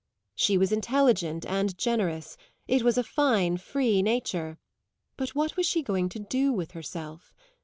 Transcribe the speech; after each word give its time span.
She 0.33 0.57
was 0.57 0.71
intelligent 0.71 1.45
and 1.45 1.77
generous; 1.77 2.35
it 2.67 2.81
was 2.81 2.97
a 2.97 3.03
fine 3.03 3.57
free 3.57 4.01
nature; 4.01 4.57
but 5.15 5.35
what 5.35 5.55
was 5.55 5.67
she 5.67 5.83
going 5.83 6.09
to 6.09 6.19
do 6.19 6.51
with 6.51 6.71
herself? 6.71 7.35